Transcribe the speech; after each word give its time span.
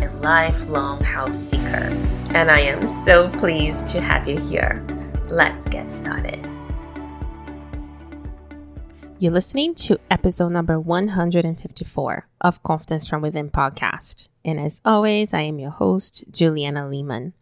and 0.00 0.20
lifelong 0.20 1.02
health 1.02 1.34
seeker. 1.34 1.92
And 2.34 2.50
I 2.50 2.60
am 2.60 2.88
so 3.04 3.28
pleased 3.38 3.88
to 3.88 4.00
have 4.00 4.28
you 4.28 4.38
here. 4.38 4.84
Let's 5.28 5.66
get 5.66 5.92
started. 5.92 6.38
You're 9.18 9.32
listening 9.32 9.74
to 9.76 9.98
episode 10.10 10.52
number 10.52 10.78
154 10.78 12.26
of 12.42 12.62
Confidence 12.62 13.08
from 13.08 13.22
Within 13.22 13.48
podcast. 13.48 14.28
And 14.44 14.60
as 14.60 14.80
always, 14.84 15.32
I 15.32 15.40
am 15.40 15.58
your 15.58 15.70
host, 15.70 16.24
Juliana 16.30 16.86
Lehman. 16.86 17.32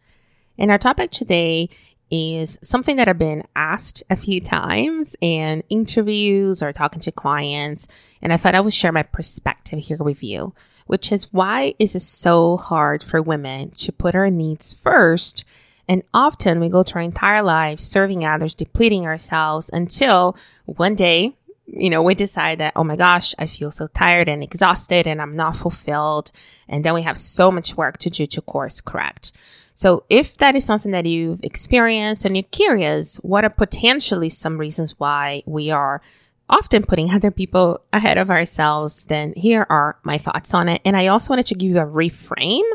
And 0.56 0.70
our 0.70 0.78
topic 0.78 1.10
today 1.10 1.68
is 2.10 2.58
something 2.62 2.96
that 2.96 3.08
I've 3.08 3.18
been 3.18 3.44
asked 3.56 4.02
a 4.10 4.16
few 4.16 4.40
times 4.40 5.16
in 5.20 5.62
interviews 5.68 6.62
or 6.62 6.72
talking 6.72 7.00
to 7.00 7.12
clients. 7.12 7.88
And 8.22 8.32
I 8.32 8.36
thought 8.36 8.54
I 8.54 8.60
would 8.60 8.74
share 8.74 8.92
my 8.92 9.02
perspective 9.02 9.80
here 9.80 9.98
with 9.98 10.22
you, 10.22 10.52
which 10.86 11.10
is 11.10 11.32
why 11.32 11.74
is 11.78 11.94
it 11.94 12.00
so 12.00 12.56
hard 12.56 13.02
for 13.02 13.20
women 13.20 13.70
to 13.72 13.92
put 13.92 14.14
our 14.14 14.30
needs 14.30 14.72
first? 14.72 15.44
And 15.88 16.02
often 16.14 16.60
we 16.60 16.68
go 16.68 16.82
through 16.82 17.00
our 17.00 17.04
entire 17.04 17.42
lives 17.42 17.84
serving 17.84 18.24
others, 18.24 18.54
depleting 18.54 19.06
ourselves 19.06 19.70
until 19.72 20.36
one 20.64 20.94
day, 20.94 21.36
you 21.66 21.90
know, 21.90 22.02
we 22.02 22.14
decide 22.14 22.58
that, 22.58 22.74
oh 22.76 22.84
my 22.84 22.96
gosh, 22.96 23.34
I 23.38 23.46
feel 23.46 23.70
so 23.70 23.86
tired 23.88 24.28
and 24.28 24.42
exhausted 24.42 25.06
and 25.06 25.20
I'm 25.20 25.36
not 25.36 25.56
fulfilled. 25.56 26.30
And 26.68 26.84
then 26.84 26.94
we 26.94 27.02
have 27.02 27.18
so 27.18 27.50
much 27.50 27.76
work 27.76 27.98
to 27.98 28.10
do 28.10 28.26
to 28.26 28.40
course 28.42 28.80
correct. 28.80 29.32
So 29.72 30.04
if 30.08 30.36
that 30.36 30.54
is 30.54 30.64
something 30.64 30.92
that 30.92 31.06
you've 31.06 31.42
experienced 31.42 32.24
and 32.24 32.36
you're 32.36 32.44
curious, 32.44 33.16
what 33.16 33.44
are 33.44 33.50
potentially 33.50 34.30
some 34.30 34.58
reasons 34.58 34.98
why 34.98 35.42
we 35.46 35.70
are 35.70 36.00
often 36.48 36.84
putting 36.84 37.10
other 37.10 37.30
people 37.30 37.80
ahead 37.92 38.18
of 38.18 38.30
ourselves, 38.30 39.06
then 39.06 39.32
here 39.34 39.66
are 39.70 39.98
my 40.04 40.18
thoughts 40.18 40.54
on 40.54 40.68
it. 40.68 40.80
And 40.84 40.96
I 40.96 41.08
also 41.08 41.30
wanted 41.30 41.46
to 41.46 41.54
give 41.54 41.70
you 41.70 41.80
a 41.80 41.86
reframe 41.86 42.68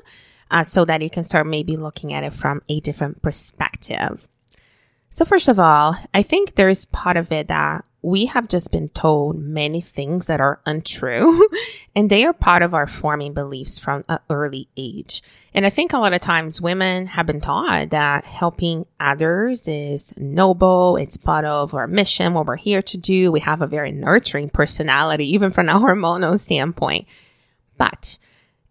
uh, 0.52 0.64
so 0.64 0.84
that 0.86 1.02
you 1.02 1.09
can 1.09 1.24
start 1.24 1.48
maybe 1.48 1.78
looking 1.78 2.12
at 2.12 2.24
it 2.24 2.34
from 2.34 2.62
a 2.68 2.80
different 2.80 3.22
perspective. 3.22 4.28
So 5.12 5.26
first 5.26 5.48
of 5.48 5.59
all, 5.59 5.96
I 6.14 6.24
think 6.24 6.56
there's 6.56 6.86
part 6.86 7.18
of 7.18 7.31
it 7.31 7.48
that 7.48 7.86
we 8.02 8.28
have 8.28 8.47
just 8.47 8.72
been 8.72 8.88
told 8.89 9.38
many 9.38 9.81
things 9.81 10.28
that 10.28 10.39
are 10.39 10.61
untrue 10.66 11.47
and 11.95 12.09
they 12.09 12.23
are 12.23 12.33
part 12.33 12.61
of 12.61 12.73
our 12.73 12.88
forming 12.88 13.33
beliefs 13.33 13.78
from 13.78 14.06
an 14.08 14.19
early 14.30 14.69
age. 14.78 15.22
And 15.53 15.66
I 15.66 15.69
think 15.69 15.91
a 15.91 15.97
lot 15.97 16.14
of 16.14 16.22
times 16.22 16.61
women 16.61 17.08
have 17.08 17.25
been 17.25 17.41
taught 17.41 17.89
that 17.89 18.23
helping 18.23 18.86
others 19.00 19.67
is 19.67 20.14
noble. 20.16 20.95
It's 20.95 21.17
part 21.17 21.44
of 21.44 21.73
our 21.73 21.88
mission, 21.88 22.33
what 22.33 22.45
we're 22.45 22.56
here 22.56 22.81
to 22.83 22.97
do. 22.97 23.31
We 23.31 23.41
have 23.41 23.61
a 23.61 23.67
very 23.67 23.91
nurturing 23.91 24.50
personality, 24.50 25.34
even 25.34 25.52
from 25.52 25.67
a 25.67 25.73
hormonal 25.80 26.39
standpoint. 26.39 27.06
But 27.78 28.17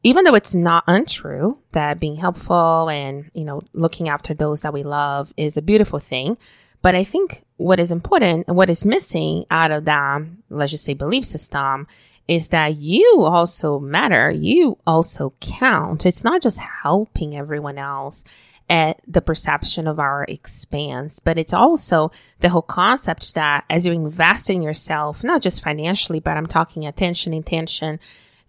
even 0.03 0.25
though 0.25 0.35
it's 0.35 0.55
not 0.55 0.85
untrue 0.87 1.59
that 1.73 2.01
being 2.01 2.17
helpful 2.17 2.89
and, 2.89 3.31
you 3.35 3.45
know, 3.45 3.61
looking 3.75 4.09
after 4.09 4.33
those 4.33 4.63
that 4.63 4.73
we 4.73 4.85
love 4.85 5.35
is 5.37 5.57
a 5.59 5.63
beautiful 5.63 5.99
thing, 5.99 6.39
but 6.81 6.95
I 6.95 7.05
think 7.05 7.43
what 7.59 7.79
is 7.79 7.93
important 7.93 8.47
and 8.49 8.57
what 8.57 8.71
is 8.71 8.85
missing 8.85 9.45
out 9.51 9.71
of 9.71 9.85
that, 9.85 10.23
let's 10.49 10.73
just 10.73 10.85
say 10.85 10.95
belief 10.95 11.25
system 11.25 11.87
is 12.29 12.51
that 12.51 12.77
you 12.77 13.23
also 13.23 13.79
matter. 13.79 14.31
You 14.31 14.79
also 14.87 15.35
count. 15.41 16.07
It's 16.07 16.25
not 16.25 16.43
just 16.43 16.59
helping 16.59 17.37
everyone 17.37 17.79
else 17.79 18.23
at 18.71 19.01
the 19.07 19.23
perception 19.23 19.89
of 19.89 19.99
our 19.99 20.25
expanse, 20.25 21.21
but 21.21 21.39
it's 21.39 21.55
also 21.55 22.11
the 22.41 22.51
whole 22.51 22.63
concept 22.63 23.35
that 23.35 23.65
as 23.71 23.87
you 23.87 23.93
invest 23.93 24.51
in 24.51 24.63
yourself, 24.63 25.25
not 25.25 25.41
just 25.41 25.63
financially, 25.63 26.21
but 26.21 26.37
I'm 26.37 26.47
talking 26.47 26.87
attention, 26.87 27.33
intention, 27.33 27.99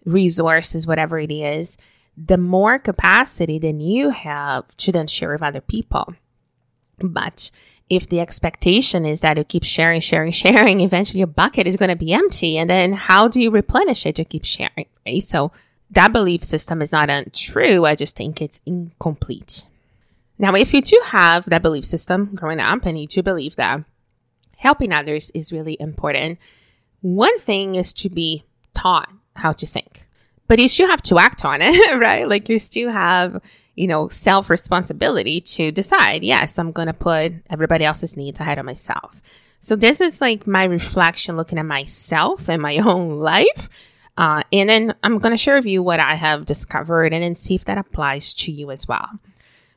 resources, 0.04 0.86
whatever 0.86 1.18
it 1.18 1.32
is, 1.32 1.78
the 2.16 2.36
more 2.36 2.78
capacity 2.78 3.58
than 3.58 3.80
you 3.80 4.10
have 4.10 4.76
to 4.76 4.92
then 4.92 5.06
share 5.06 5.32
with 5.32 5.42
other 5.42 5.62
people. 5.62 6.14
But 7.02 7.50
if 7.88 8.08
the 8.08 8.20
expectation 8.20 9.04
is 9.04 9.20
that 9.20 9.36
you 9.36 9.44
keep 9.44 9.64
sharing, 9.64 10.00
sharing, 10.00 10.32
sharing, 10.44 10.80
eventually 10.80 11.18
your 11.18 11.26
bucket 11.26 11.66
is 11.66 11.76
going 11.76 11.90
to 11.90 11.96
be 11.96 12.12
empty. 12.12 12.56
And 12.56 12.70
then 12.70 12.92
how 12.92 13.28
do 13.28 13.40
you 13.42 13.50
replenish 13.50 14.06
it 14.06 14.16
to 14.16 14.24
keep 14.24 14.44
sharing? 14.44 14.86
Right? 15.06 15.22
So 15.22 15.52
that 15.90 16.12
belief 16.12 16.44
system 16.44 16.80
is 16.80 16.92
not 16.92 17.10
untrue. 17.10 17.84
I 17.84 17.96
just 17.96 18.16
think 18.16 18.40
it's 18.40 18.60
incomplete. 18.64 19.66
Now, 20.38 20.54
if 20.54 20.72
you 20.72 20.80
do 20.80 20.98
have 21.06 21.44
that 21.46 21.62
belief 21.62 21.84
system 21.84 22.30
growing 22.34 22.60
up 22.60 22.86
and 22.86 22.98
you 22.98 23.06
do 23.06 23.22
believe 23.22 23.56
that 23.56 23.84
helping 24.56 24.92
others 24.92 25.30
is 25.34 25.52
really 25.52 25.76
important, 25.78 26.38
one 27.02 27.38
thing 27.40 27.74
is 27.74 27.92
to 27.94 28.08
be 28.08 28.44
taught 28.74 29.10
how 29.36 29.52
to 29.52 29.66
think, 29.66 30.06
but 30.46 30.58
you 30.58 30.68
still 30.68 30.88
have 30.88 31.02
to 31.02 31.18
act 31.18 31.44
on 31.44 31.60
it, 31.60 31.96
right? 32.00 32.28
Like 32.28 32.48
you 32.48 32.58
still 32.58 32.90
have 32.90 33.42
you 33.80 33.86
know, 33.86 34.08
self 34.08 34.50
responsibility 34.50 35.40
to 35.40 35.72
decide, 35.72 36.22
yes, 36.22 36.58
I'm 36.58 36.70
going 36.70 36.88
to 36.88 36.92
put 36.92 37.32
everybody 37.48 37.86
else's 37.86 38.14
needs 38.14 38.38
ahead 38.38 38.58
of 38.58 38.66
myself. 38.66 39.22
So 39.60 39.74
this 39.74 40.02
is 40.02 40.20
like 40.20 40.46
my 40.46 40.64
reflection 40.64 41.38
looking 41.38 41.58
at 41.58 41.64
myself 41.64 42.50
and 42.50 42.60
my 42.60 42.76
own 42.84 43.20
life. 43.20 43.70
Uh, 44.18 44.42
and 44.52 44.68
then 44.68 44.94
I'm 45.02 45.18
going 45.18 45.32
to 45.32 45.38
share 45.38 45.54
with 45.54 45.64
you 45.64 45.82
what 45.82 45.98
I 45.98 46.14
have 46.14 46.44
discovered 46.44 47.14
and 47.14 47.22
then 47.22 47.34
see 47.34 47.54
if 47.54 47.64
that 47.64 47.78
applies 47.78 48.34
to 48.34 48.52
you 48.52 48.70
as 48.70 48.86
well. 48.86 49.08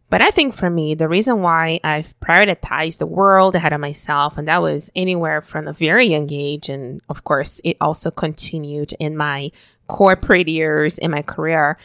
But 0.10 0.22
I 0.22 0.32
think 0.32 0.54
for 0.54 0.70
me, 0.70 0.96
the 0.96 1.08
reason 1.08 1.42
why 1.42 1.80
I've 1.82 2.14
prioritized 2.20 2.98
the 2.98 3.08
world 3.08 3.56
ahead 3.56 3.72
of 3.72 3.80
myself, 3.80 4.38
and 4.38 4.50
that 4.50 4.62
was 4.62 4.92
anywhere 4.98 5.42
from 5.42 5.68
a 5.68 5.74
very 5.74 6.08
young 6.08 6.28
age. 6.30 6.68
And 6.68 7.02
of 7.08 7.24
course, 7.24 7.62
it 7.64 7.78
also 7.80 8.12
continued 8.12 8.94
in 9.00 9.16
my 9.16 9.52
corporate 9.88 10.50
years 10.50 10.98
in 10.98 11.12
my 11.12 11.22
career 11.22 11.78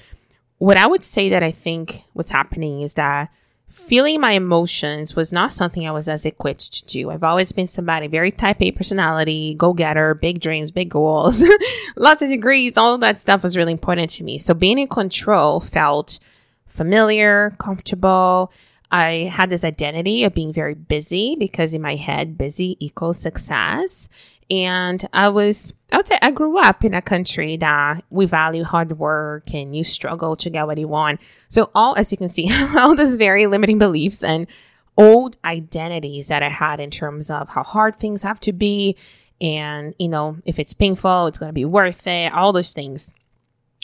what 0.59 0.77
I 0.77 0.87
would 0.87 1.03
say 1.03 1.31
that 1.31 1.43
I 1.43 1.51
think 1.51 2.03
was 2.15 2.31
happening 2.31 2.83
is 2.83 2.95
that 2.95 3.31
feeling 3.69 4.21
my 4.21 4.33
emotions 4.33 5.15
was 5.15 5.33
not 5.33 5.53
something 5.53 5.87
I 5.87 5.93
was 5.93 6.09
as 6.09 6.25
equipped 6.25 6.73
to 6.73 6.85
do. 6.87 7.11
I've 7.11 7.23
always 7.23 7.53
been 7.53 7.67
somebody 7.67 8.07
very 8.07 8.31
type 8.31 8.63
A 8.63 8.73
personality, 8.73 9.55
go 9.55 9.73
getter, 9.73 10.15
big 10.15 10.41
dreams, 10.41 10.71
big 10.71 10.89
goals, 10.89 11.43
lots 11.97 12.23
of 12.23 12.29
degrees, 12.29 12.77
all 12.77 12.95
of 12.95 13.01
that 13.03 13.21
stuff 13.21 13.43
was 13.43 13.57
really 13.57 13.73
important 13.73 14.11
to 14.13 14.25
me. 14.25 14.39
So 14.39 14.55
being 14.55 14.79
in 14.79 14.89
control 14.89 15.61
felt 15.61 16.19
familiar, 16.67 17.51
comfortable. 17.59 18.53
I 18.91 19.31
had 19.31 19.51
this 19.51 19.65
identity 19.65 20.25
of 20.25 20.33
being 20.33 20.53
very 20.53 20.75
busy 20.75 21.37
because 21.39 21.75
in 21.75 21.83
my 21.83 21.97
head, 21.97 22.39
busy 22.39 22.77
equals 22.81 23.19
success. 23.19 24.09
And 24.51 25.07
I 25.13 25.29
was, 25.29 25.75
I 25.93 25.99
would 25.99 26.07
say 26.07 26.19
I 26.23 26.31
grew 26.31 26.59
up 26.59 26.85
in 26.85 26.95
a 26.95 27.03
country 27.03 27.59
that 27.59 28.03
we 28.09 28.25
value 28.25 28.65
hard 28.65 28.99
work 28.99 29.53
and 29.53 29.77
you 29.77 29.85
struggle 29.85 30.37
to 30.37 30.49
get 30.49 30.67
what 30.67 30.79
you 30.79 30.89
want. 30.89 31.21
So 31.49 31.71
all, 31.75 31.97
as 31.97 32.11
you 32.13 32.19
can 32.19 32.29
see, 32.29 32.51
all 32.79 32.97
these 32.97 33.17
very 33.17 33.47
limiting 33.47 33.79
beliefs 33.79 34.25
and 34.25 34.47
old 34.97 35.37
identities 35.45 36.29
that 36.29 36.43
I 36.43 36.49
had 36.49 36.81
in 36.81 36.91
terms 36.91 37.31
of 37.31 37.49
how 37.49 37.63
hard 37.63 37.99
things 37.99 38.23
have 38.23 38.41
to 38.41 38.53
be. 38.53 38.97
And, 39.41 39.95
you 39.99 40.09
know, 40.09 40.39
if 40.45 40.59
it's 40.59 40.75
painful, 40.75 41.27
it's 41.27 41.39
going 41.39 41.51
to 41.51 41.55
be 41.55 41.67
worth 41.67 42.07
it. 42.07 42.33
All 42.33 42.53
those 42.53 42.73
things 42.73 43.13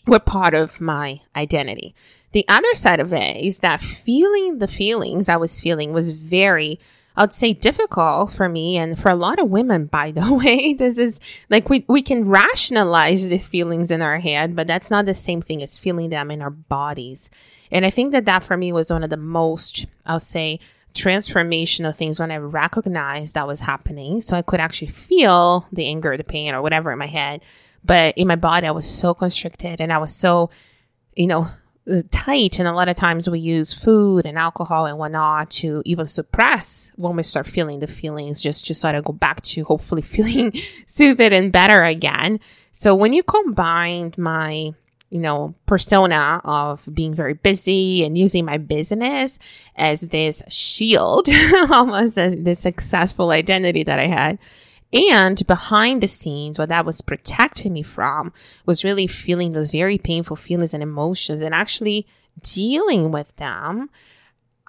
were 0.06 0.18
part 0.18 0.54
of 0.54 0.80
my 0.80 1.20
identity. 1.36 1.94
The 2.32 2.44
other 2.48 2.74
side 2.74 3.00
of 3.00 3.12
it 3.12 3.36
is 3.36 3.60
that 3.60 3.80
feeling 3.80 4.58
the 4.58 4.66
feelings 4.66 5.28
I 5.28 5.36
was 5.36 5.60
feeling 5.60 5.92
was 5.92 6.10
very 6.10 6.80
I'd 7.16 7.32
say 7.32 7.52
difficult 7.52 8.32
for 8.32 8.48
me 8.48 8.76
and 8.76 8.98
for 8.98 9.10
a 9.10 9.14
lot 9.14 9.38
of 9.38 9.48
women, 9.48 9.86
by 9.98 10.10
the 10.10 10.32
way. 10.32 10.74
This 10.74 10.98
is 10.98 11.20
like 11.50 11.68
we, 11.68 11.84
we 11.88 12.02
can 12.02 12.28
rationalize 12.28 13.28
the 13.28 13.38
feelings 13.38 13.90
in 13.90 14.02
our 14.02 14.18
head, 14.18 14.56
but 14.56 14.66
that's 14.66 14.90
not 14.90 15.06
the 15.06 15.14
same 15.14 15.42
thing 15.42 15.62
as 15.62 15.78
feeling 15.78 16.10
them 16.10 16.30
in 16.30 16.42
our 16.42 16.50
bodies. 16.50 17.30
And 17.70 17.84
I 17.84 17.90
think 17.90 18.12
that 18.12 18.26
that 18.26 18.42
for 18.42 18.56
me 18.56 18.72
was 18.72 18.92
one 18.92 19.04
of 19.04 19.10
the 19.10 19.16
most, 19.16 19.86
I'll 20.06 20.20
say, 20.20 20.60
transformational 20.94 21.94
things 21.94 22.20
when 22.20 22.30
I 22.30 22.36
recognized 22.36 23.34
that 23.34 23.48
was 23.48 23.60
happening. 23.60 24.20
So 24.20 24.36
I 24.36 24.42
could 24.42 24.60
actually 24.60 24.88
feel 24.88 25.66
the 25.72 25.86
anger, 25.86 26.16
the 26.16 26.24
pain, 26.24 26.54
or 26.54 26.62
whatever 26.62 26.92
in 26.92 26.98
my 26.98 27.08
head. 27.08 27.42
But 27.84 28.16
in 28.16 28.28
my 28.28 28.36
body, 28.36 28.66
I 28.66 28.70
was 28.70 28.88
so 28.88 29.12
constricted 29.12 29.80
and 29.80 29.92
I 29.92 29.98
was 29.98 30.14
so, 30.14 30.50
you 31.14 31.26
know, 31.26 31.48
tight 32.10 32.58
and 32.58 32.66
a 32.66 32.72
lot 32.72 32.88
of 32.88 32.96
times 32.96 33.28
we 33.28 33.38
use 33.38 33.72
food 33.72 34.24
and 34.24 34.38
alcohol 34.38 34.86
and 34.86 34.96
whatnot 34.96 35.50
to 35.50 35.82
even 35.84 36.06
suppress 36.06 36.90
when 36.96 37.14
we 37.14 37.22
start 37.22 37.46
feeling 37.46 37.80
the 37.80 37.86
feelings 37.86 38.40
just 38.40 38.66
to 38.66 38.74
sort 38.74 38.94
of 38.94 39.04
go 39.04 39.12
back 39.12 39.40
to 39.42 39.64
hopefully 39.64 40.02
feeling 40.16 40.52
soothed 40.86 41.20
and 41.20 41.52
better 41.52 41.84
again 41.84 42.40
so 42.72 42.94
when 42.94 43.12
you 43.12 43.22
combine 43.22 44.14
my 44.16 44.72
you 45.14 45.20
know, 45.20 45.54
persona 45.66 46.40
of 46.44 46.82
being 46.92 47.14
very 47.14 47.34
busy 47.34 48.04
and 48.04 48.18
using 48.18 48.44
my 48.44 48.58
business 48.58 49.38
as 49.76 50.00
this 50.00 50.42
shield, 50.48 51.28
almost 51.70 52.18
as 52.18 52.42
this 52.42 52.58
successful 52.58 53.30
identity 53.30 53.84
that 53.84 54.00
I 54.00 54.08
had. 54.08 54.40
And 54.94 55.44
behind 55.46 56.02
the 56.02 56.06
scenes, 56.06 56.58
what 56.58 56.68
that 56.68 56.86
was 56.86 57.00
protecting 57.00 57.72
me 57.72 57.82
from 57.82 58.32
was 58.64 58.84
really 58.84 59.06
feeling 59.06 59.52
those 59.52 59.72
very 59.72 59.98
painful 59.98 60.36
feelings 60.36 60.72
and 60.72 60.82
emotions 60.82 61.40
and 61.40 61.54
actually 61.54 62.06
dealing 62.42 63.10
with 63.10 63.34
them 63.36 63.90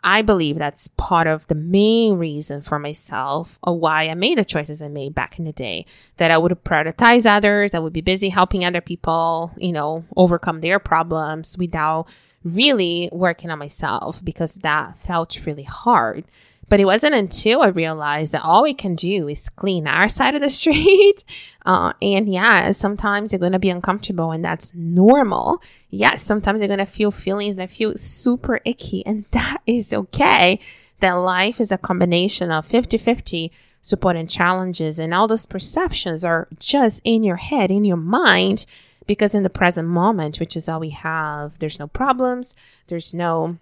I 0.06 0.22
believe 0.22 0.60
that's 0.60 0.88
part 0.89 1.25
of 1.25 1.48
the 1.48 1.56
main 1.56 2.19
reason 2.19 2.62
for 2.62 2.77
myself 2.77 3.57
or 3.63 3.77
why 3.77 4.07
I 4.07 4.13
made 4.13 4.38
the 4.38 4.45
choices 4.45 4.80
I 4.80 4.88
made 4.88 5.16
back 5.16 5.39
in 5.39 5.45
the 5.45 5.51
day. 5.51 5.88
That 6.18 6.30
I 6.30 6.38
would 6.38 6.51
prioritize 6.63 7.25
others, 7.25 7.74
I 7.74 7.80
would 7.80 7.92
be 7.92 8.01
busy 8.01 8.30
helping 8.30 8.63
other 8.63 8.81
people, 8.81 9.51
you 9.57 9.72
know, 9.72 10.06
overcome 10.16 10.62
their 10.62 10.77
problems 10.77 11.57
without 11.57 12.07
really 12.44 13.10
working 13.12 13.50
on 13.50 13.57
myself 13.57 14.24
because 14.24 14.56
that 14.57 14.95
felt 14.95 15.44
really 15.44 15.63
hard. 15.63 16.25
But 16.68 16.80
it 16.80 16.86
wasn't 16.86 17.14
until 17.14 17.62
I 17.62 17.68
realized 17.68 18.32
that 18.32 18.44
all 18.44 18.64
we 18.64 18.74
can 18.74 18.96
do 18.96 19.28
is 19.28 19.50
clean 19.50 19.88
our 19.88 20.08
side 20.08 20.36
of 20.36 20.42
the 20.42 20.50
street. 20.62 21.24
Uh, 21.66 21.94
and 22.02 22.32
yeah, 22.32 22.72
sometimes 22.72 23.32
you're 23.32 23.40
going 23.40 23.52
to 23.52 23.60
be 23.60 23.70
uncomfortable 23.70 24.32
and 24.32 24.44
that's 24.44 24.74
normal. 24.74 25.62
Yes, 25.90 26.22
sometimes 26.22 26.60
you're 26.60 26.68
going 26.68 26.80
to 26.80 26.86
feel 26.86 27.12
feelings 27.12 27.56
that 27.58 27.72
feel 27.72 27.94
super 27.96 28.62
icky 28.66 29.06
and 29.06 29.26
that 29.32 29.62
is 29.66 29.94
okay. 29.94 30.60
That 31.02 31.14
life 31.14 31.60
is 31.60 31.72
a 31.72 31.78
combination 31.78 32.52
of 32.52 32.66
50 32.66 32.98
50 32.98 33.52
support 33.82 34.16
and 34.16 34.28
challenges 34.28 34.98
and 34.98 35.14
all 35.14 35.28
those 35.28 35.46
perceptions 35.46 36.26
are 36.26 36.48
just 36.58 37.02
in 37.04 37.24
your 37.24 37.36
head, 37.36 37.70
in 37.70 37.86
your 37.86 37.98
mind. 37.98 38.66
Because 39.08 39.36
in 39.36 39.44
the 39.44 39.52
present 39.52 39.88
moment, 39.88 40.40
which 40.40 40.56
is 40.56 40.68
all 40.68 40.80
we 40.80 40.90
have, 40.90 41.60
there's 41.60 41.78
no 41.78 41.86
problems, 41.86 42.56
there's 42.88 43.14
no 43.14 43.60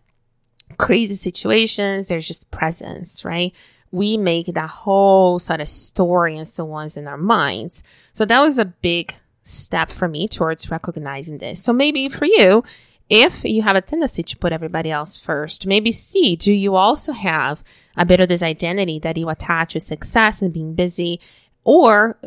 crazy 0.74 1.16
situations, 1.16 2.08
there's 2.08 2.28
just 2.28 2.50
presence, 2.52 3.24
right? 3.24 3.54
We 3.92 4.18
make 4.18 4.48
that 4.48 4.70
whole 4.70 5.40
sort 5.40 5.62
of 5.62 5.70
story 5.70 6.38
and 6.38 6.48
so 6.48 6.72
on 6.72 6.90
in 6.96 7.08
our 7.08 7.18
minds. 7.18 7.84
So 8.14 8.25
that 8.25 8.42
was 8.42 8.58
a 8.58 8.66
big 8.66 9.16
step 9.44 9.92
for 9.92 10.08
me 10.08 10.28
towards 10.28 10.72
recognizing 10.72 11.38
this. 11.38 11.64
So 11.64 11.74
maybe 11.74 12.10
for 12.10 12.25
you, 12.25 12.64
if 13.10 13.44
you 13.44 13.62
have 13.62 13.75
a 13.75 13.81
tendency 13.81 14.24
to 14.24 14.38
put 14.38 14.54
everybody 14.54 14.90
else 14.90 15.18
first, 15.18 15.68
maybe 15.68 15.92
see, 15.92 16.36
do 16.36 16.54
you 16.54 16.75
also 16.75 17.12
have 17.12 17.64
a 17.96 18.06
bit 18.06 18.20
of 18.20 18.30
this 18.30 18.42
identity 18.42 19.00
that 19.00 19.18
you 19.18 19.30
attach 19.30 19.74
with 19.74 19.84
success 19.84 20.42
and 20.42 20.54
being 20.54 20.74
busy 20.74 21.20
or 21.64 22.18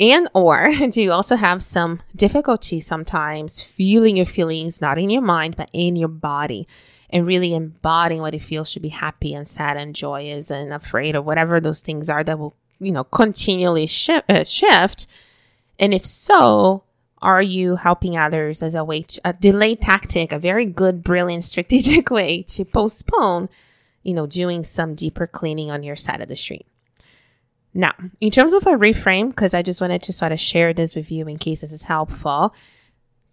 and 0.00 0.28
or 0.34 0.74
do 0.90 1.02
you 1.02 1.12
also 1.12 1.36
have 1.36 1.62
some 1.62 2.02
difficulty 2.16 2.80
sometimes 2.80 3.62
feeling 3.62 4.16
your 4.16 4.26
feelings 4.26 4.80
not 4.80 4.98
in 4.98 5.08
your 5.08 5.22
mind 5.22 5.56
but 5.56 5.70
in 5.72 5.96
your 5.96 6.08
body 6.08 6.66
and 7.10 7.26
really 7.26 7.54
embodying 7.54 8.20
what 8.20 8.34
it 8.34 8.42
feels 8.42 8.72
to 8.72 8.80
be 8.80 8.88
happy 8.88 9.34
and 9.34 9.46
sad 9.46 9.76
and 9.76 9.94
joyous 9.94 10.50
and 10.50 10.72
afraid 10.72 11.14
of 11.16 11.24
whatever 11.24 11.60
those 11.60 11.82
things 11.82 12.08
are 12.08 12.24
that 12.24 12.38
will, 12.38 12.54
you 12.80 12.92
know, 12.92 13.04
continually 13.04 13.86
shift, 13.86 14.30
uh, 14.30 14.44
shift. 14.44 15.06
And 15.78 15.92
if 15.92 16.04
so, 16.04 16.84
are 17.22 17.42
you 17.42 17.76
helping 17.76 18.16
others 18.16 18.62
as 18.62 18.74
a 18.74 18.84
way 18.84 19.02
to, 19.02 19.20
a 19.24 19.32
delay 19.32 19.74
tactic, 19.74 20.32
a 20.32 20.38
very 20.38 20.66
good, 20.66 21.02
brilliant, 21.02 21.44
strategic 21.44 22.10
way 22.10 22.42
to 22.42 22.64
postpone, 22.64 23.48
you 24.02 24.12
know, 24.12 24.26
doing 24.26 24.62
some 24.62 24.94
deeper 24.94 25.26
cleaning 25.26 25.70
on 25.70 25.82
your 25.82 25.96
side 25.96 26.20
of 26.20 26.28
the 26.28 26.36
street? 26.36 26.66
Now, 27.72 27.92
in 28.20 28.30
terms 28.30 28.54
of 28.54 28.66
a 28.66 28.72
reframe, 28.72 29.30
because 29.30 29.52
I 29.52 29.62
just 29.62 29.80
wanted 29.80 30.02
to 30.04 30.12
sort 30.12 30.30
of 30.30 30.38
share 30.38 30.72
this 30.72 30.94
with 30.94 31.10
you 31.10 31.26
in 31.26 31.38
case 31.38 31.62
this 31.62 31.72
is 31.72 31.84
helpful, 31.84 32.54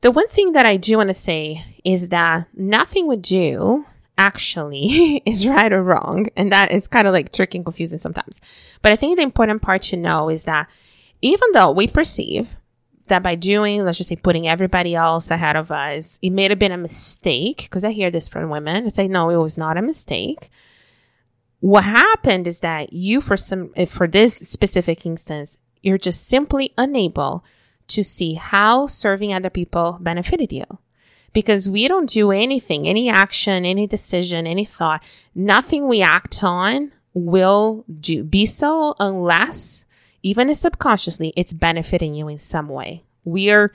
the 0.01 0.11
one 0.11 0.27
thing 0.27 0.53
that 0.53 0.65
I 0.65 0.77
do 0.77 0.97
want 0.97 1.09
to 1.09 1.13
say 1.13 1.63
is 1.83 2.09
that 2.09 2.47
nothing 2.53 3.07
we 3.07 3.17
do 3.17 3.85
actually 4.17 5.21
is 5.25 5.47
right 5.47 5.71
or 5.71 5.83
wrong. 5.83 6.27
And 6.35 6.51
that 6.51 6.71
is 6.71 6.87
kind 6.87 7.07
of 7.07 7.13
like 7.13 7.31
tricky 7.31 7.57
and 7.57 7.65
confusing 7.65 7.99
sometimes. 7.99 8.41
But 8.81 8.91
I 8.91 8.95
think 8.95 9.17
the 9.17 9.23
important 9.23 9.61
part 9.61 9.83
to 9.83 9.97
know 9.97 10.29
is 10.29 10.45
that 10.45 10.69
even 11.21 11.49
though 11.53 11.71
we 11.71 11.87
perceive 11.87 12.55
that 13.07 13.23
by 13.23 13.35
doing, 13.35 13.83
let's 13.83 13.97
just 13.97 14.09
say, 14.09 14.15
putting 14.15 14.47
everybody 14.47 14.95
else 14.95 15.29
ahead 15.29 15.55
of 15.55 15.71
us, 15.71 16.17
it 16.21 16.31
may 16.31 16.49
have 16.49 16.59
been 16.59 16.71
a 16.71 16.77
mistake, 16.77 17.63
because 17.63 17.83
I 17.83 17.91
hear 17.91 18.09
this 18.09 18.27
from 18.27 18.49
women. 18.49 18.85
I 18.85 18.89
say, 18.89 19.07
no, 19.07 19.29
it 19.29 19.35
was 19.35 19.57
not 19.57 19.77
a 19.77 19.81
mistake. 19.81 20.49
What 21.59 21.83
happened 21.83 22.47
is 22.47 22.61
that 22.61 22.93
you, 22.93 23.21
for 23.21 23.37
some, 23.37 23.71
eh, 23.75 23.85
for 23.85 24.07
this 24.07 24.35
specific 24.35 25.05
instance, 25.05 25.57
you're 25.81 25.97
just 25.97 26.27
simply 26.27 26.73
unable 26.77 27.43
to 27.93 28.03
see 28.03 28.35
how 28.35 28.87
serving 28.87 29.33
other 29.33 29.49
people 29.49 29.97
benefited 30.01 30.51
you. 30.51 30.65
Because 31.33 31.69
we 31.69 31.87
don't 31.87 32.09
do 32.09 32.31
anything, 32.31 32.87
any 32.87 33.09
action, 33.09 33.63
any 33.63 33.87
decision, 33.87 34.45
any 34.45 34.65
thought, 34.65 35.01
nothing 35.33 35.87
we 35.87 36.01
act 36.01 36.43
on 36.43 36.91
will 37.13 37.85
do 37.99 38.23
be 38.23 38.45
so 38.45 38.95
unless 38.99 39.85
even 40.23 40.53
subconsciously 40.53 41.33
it's 41.35 41.53
benefiting 41.53 42.13
you 42.13 42.27
in 42.27 42.37
some 42.37 42.67
way. 42.69 43.03
We 43.23 43.49
are, 43.51 43.71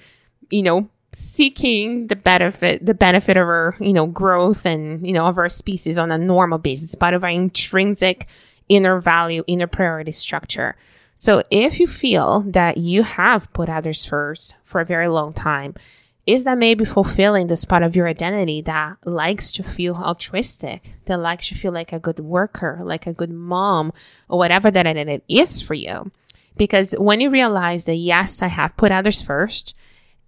you 0.50 0.62
know, 0.62 0.88
seeking 1.12 2.08
the 2.08 2.16
benefit 2.16 2.84
the 2.84 2.94
benefit 2.94 3.36
of 3.36 3.48
our, 3.48 3.76
you 3.80 3.92
know, 3.92 4.06
growth 4.06 4.66
and, 4.66 5.06
you 5.06 5.12
know, 5.12 5.26
of 5.26 5.38
our 5.38 5.48
species 5.48 5.98
on 5.98 6.12
a 6.12 6.18
normal 6.18 6.58
basis, 6.58 6.94
part 6.94 7.14
of 7.14 7.24
our 7.24 7.30
intrinsic 7.30 8.26
inner 8.68 9.00
value, 9.00 9.44
inner 9.46 9.66
priority 9.66 10.12
structure. 10.12 10.76
So 11.18 11.42
if 11.50 11.80
you 11.80 11.86
feel 11.86 12.42
that 12.48 12.76
you 12.76 13.02
have 13.02 13.50
put 13.54 13.70
others 13.70 14.04
first 14.04 14.54
for 14.62 14.82
a 14.82 14.84
very 14.84 15.08
long 15.08 15.32
time, 15.32 15.74
is 16.26 16.44
that 16.44 16.58
maybe 16.58 16.84
fulfilling 16.84 17.46
this 17.46 17.64
part 17.64 17.82
of 17.82 17.96
your 17.96 18.06
identity 18.06 18.60
that 18.62 18.96
likes 19.04 19.50
to 19.52 19.62
feel 19.62 19.94
altruistic, 19.94 20.90
that 21.06 21.18
likes 21.18 21.48
to 21.48 21.54
feel 21.54 21.72
like 21.72 21.92
a 21.92 21.98
good 21.98 22.18
worker, 22.18 22.80
like 22.82 23.06
a 23.06 23.14
good 23.14 23.30
mom, 23.30 23.92
or 24.28 24.36
whatever 24.36 24.70
that 24.70 24.86
identity 24.86 25.24
is 25.28 25.62
for 25.62 25.74
you? 25.74 26.10
Because 26.56 26.92
when 26.98 27.20
you 27.20 27.30
realize 27.30 27.84
that, 27.84 27.94
yes, 27.94 28.42
I 28.42 28.48
have 28.48 28.76
put 28.76 28.92
others 28.92 29.22
first, 29.22 29.74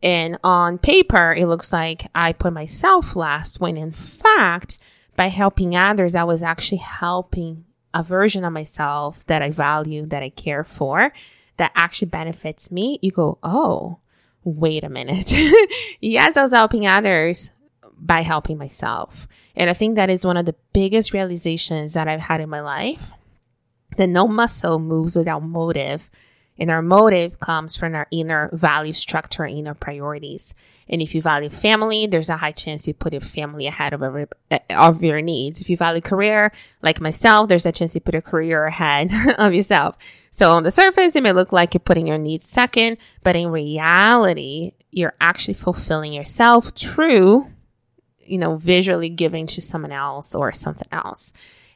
and 0.02 0.38
on 0.43 0.79
paper, 0.79 1.34
it 1.34 1.46
looks 1.46 1.73
like 1.73 2.08
I 2.14 2.32
put 2.32 2.52
myself 2.52 3.14
last, 3.14 3.61
when 3.61 3.76
in 3.76 3.93
fact, 3.93 4.79
by 5.17 5.29
helping 5.29 5.76
others, 5.76 6.14
I 6.14 6.25
was 6.25 6.43
actually 6.43 6.79
helping 6.79 7.64
a 7.94 8.02
version 8.02 8.44
of 8.44 8.52
myself 8.52 9.25
that 9.26 9.43
I 9.43 9.50
value, 9.50 10.06
that 10.06 10.23
I 10.23 10.31
care 10.31 10.64
for, 10.64 11.12
that 11.56 11.73
actually 11.75 12.08
benefits 12.08 12.70
me, 12.70 12.99
you 13.02 13.11
go, 13.11 13.38
oh, 13.43 13.99
wait 14.44 14.85
a 14.85 14.88
minute. 14.88 15.32
yes, 16.00 16.37
I 16.37 16.43
was 16.43 16.52
helping 16.52 16.87
others 16.87 17.50
by 18.00 18.23
helping 18.23 18.58
myself. 18.58 19.27
And 19.56 19.69
I 19.69 19.74
think 19.74 19.96
that 19.96 20.10
is 20.10 20.24
one 20.24 20.36
of 20.36 20.46
the 20.46 20.55
biggest 20.72 21.13
realizations 21.13 21.94
that 21.94 22.08
I've 22.08 22.20
had 22.20 22.41
in 22.41 22.48
my 22.48 22.60
life 22.60 23.10
that 23.96 24.06
no 24.08 24.29
muscle 24.29 24.79
moves 24.79 25.17
without 25.17 25.43
motive. 25.43 26.08
And 26.58 26.70
our 26.70 26.82
motive 26.82 27.38
comes 27.38 27.77
from 27.77 27.94
our 27.94 28.08
inner 28.10 28.50
value 28.53 28.93
structure, 28.93 29.46
inner 29.46 29.74
priorities. 29.74 30.55
And 30.88 31.00
if 31.00 31.15
you 31.15 31.22
value 31.22 31.50
family, 31.50 32.06
there's 32.06 32.31
a 32.31 32.36
high 32.36 32.53
chance 32.53 32.88
you 32.88 32.94
put 32.94 33.12
your 33.12 33.20
family 33.20 33.67
ahead 33.67 33.93
of, 33.93 34.03
every, 34.03 34.27
eh, 34.50 34.58
of 34.70 35.03
your 35.03 35.20
needs. 35.20 35.60
If 35.60 35.70
you 35.70 35.77
value 35.77 36.00
career, 36.00 36.50
like 36.82 37.00
myself, 37.00 37.48
there's 37.48 37.67
a 37.67 37.72
chance 37.72 37.94
you 37.94 38.00
put 38.00 38.15
your 38.15 38.22
career 38.22 38.65
ahead 38.65 39.12
of 39.38 39.55
yourself. 39.55 39.96
So 40.31 40.50
on 40.53 40.62
the 40.62 40.70
surface, 40.70 41.15
it 41.15 41.22
may 41.22 41.32
look 41.32 41.53
like 41.53 41.74
you're 41.74 41.81
putting 41.81 42.06
your 42.06 42.19
needs 42.19 42.46
second, 42.46 42.98
but 43.22 43.36
in 43.36 43.48
reality, 43.48 44.72
you're 44.91 45.15
actually 45.20 45.55
fulfilling 45.55 46.12
yourself 46.12 46.70
through, 46.70 47.48
you 48.24 48.38
know, 48.38 48.56
visually 48.56 49.08
giving 49.08 49.46
to 49.48 49.60
someone 49.60 49.93
else 49.93 50.34
or 50.34 50.53
something 50.53 50.88
else. 50.93 51.32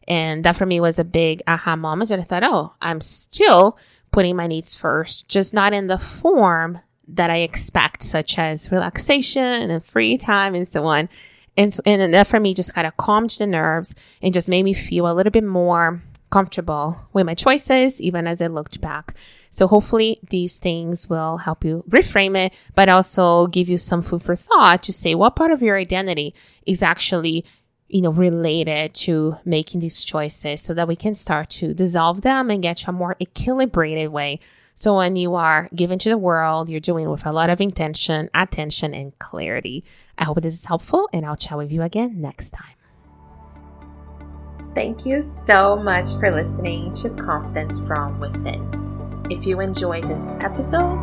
And 0.08 0.44
that 0.44 0.56
for 0.56 0.66
me 0.66 0.80
was 0.80 0.98
a 0.98 1.04
big 1.04 1.42
aha 1.46 1.76
moment. 1.76 2.10
And 2.10 2.20
I 2.20 2.24
thought, 2.24 2.44
oh, 2.44 2.74
I'm 2.80 3.00
still 3.00 3.78
putting 4.12 4.36
my 4.36 4.46
needs 4.46 4.76
first, 4.76 5.28
just 5.28 5.52
not 5.52 5.72
in 5.72 5.88
the 5.88 5.98
form 5.98 6.78
that 7.08 7.30
I 7.30 7.38
expect, 7.38 8.02
such 8.02 8.38
as 8.38 8.70
relaxation 8.70 9.42
and 9.42 9.84
free 9.84 10.16
time 10.16 10.54
and 10.54 10.68
so 10.68 10.84
on. 10.84 11.08
And, 11.56 11.76
and 11.84 12.14
that 12.14 12.28
for 12.28 12.40
me 12.40 12.54
just 12.54 12.74
kind 12.74 12.86
of 12.86 12.96
calmed 12.96 13.30
the 13.30 13.46
nerves 13.46 13.94
and 14.22 14.32
just 14.32 14.48
made 14.48 14.62
me 14.62 14.72
feel 14.72 15.10
a 15.10 15.12
little 15.12 15.32
bit 15.32 15.44
more 15.44 16.02
comfortable 16.30 16.98
with 17.12 17.26
my 17.26 17.34
choices, 17.34 18.00
even 18.00 18.26
as 18.26 18.40
I 18.40 18.46
looked 18.46 18.80
back. 18.80 19.14
So 19.50 19.66
hopefully 19.66 20.18
these 20.30 20.58
things 20.58 21.10
will 21.10 21.36
help 21.36 21.62
you 21.62 21.84
reframe 21.88 22.36
it, 22.46 22.54
but 22.74 22.88
also 22.88 23.48
give 23.48 23.68
you 23.68 23.76
some 23.76 24.00
food 24.00 24.22
for 24.22 24.34
thought 24.34 24.82
to 24.84 24.92
say 24.92 25.14
what 25.14 25.36
part 25.36 25.52
of 25.52 25.60
your 25.60 25.76
identity 25.76 26.34
is 26.64 26.82
actually 26.82 27.44
you 27.92 28.00
know, 28.00 28.10
related 28.10 28.94
to 28.94 29.36
making 29.44 29.80
these 29.80 30.02
choices 30.02 30.62
so 30.62 30.72
that 30.72 30.88
we 30.88 30.96
can 30.96 31.14
start 31.14 31.50
to 31.50 31.74
dissolve 31.74 32.22
them 32.22 32.50
and 32.50 32.62
get 32.62 32.78
to 32.78 32.90
a 32.90 32.92
more 32.92 33.14
equilibrated 33.20 34.08
way. 34.08 34.40
So 34.74 34.96
when 34.96 35.14
you 35.14 35.34
are 35.34 35.68
given 35.74 35.98
to 36.00 36.08
the 36.08 36.16
world, 36.16 36.70
you're 36.70 36.80
doing 36.80 37.08
with 37.10 37.26
a 37.26 37.32
lot 37.32 37.50
of 37.50 37.60
intention, 37.60 38.30
attention, 38.34 38.94
and 38.94 39.16
clarity. 39.18 39.84
I 40.16 40.24
hope 40.24 40.40
this 40.40 40.54
is 40.54 40.64
helpful 40.64 41.08
and 41.12 41.26
I'll 41.26 41.36
chat 41.36 41.58
with 41.58 41.70
you 41.70 41.82
again 41.82 42.20
next 42.20 42.50
time. 42.50 42.74
Thank 44.74 45.04
you 45.04 45.22
so 45.22 45.76
much 45.76 46.14
for 46.14 46.30
listening 46.30 46.94
to 46.94 47.10
Confidence 47.10 47.78
from 47.80 48.18
Within. 48.20 49.26
If 49.30 49.44
you 49.44 49.60
enjoyed 49.60 50.08
this 50.08 50.26
episode, 50.40 51.02